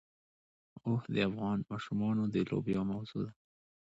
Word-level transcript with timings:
اوښ 0.85 1.03
د 1.13 1.15
افغان 1.29 1.57
ماشومانو 1.69 2.23
د 2.33 2.35
لوبو 2.49 2.69
یوه 2.75 2.85
موضوع 2.91 3.21
ده. 3.25 3.31